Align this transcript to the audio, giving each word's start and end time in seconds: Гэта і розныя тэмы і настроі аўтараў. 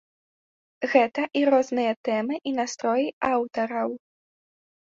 Гэта 0.93 1.21
і 1.41 1.43
розныя 1.55 1.93
тэмы 2.09 2.35
і 2.53 2.55
настроі 2.61 3.07
аўтараў. 3.33 3.89